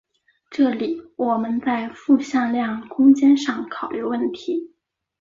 [0.49, 4.71] 这里我们在复向量空间上考虑问题。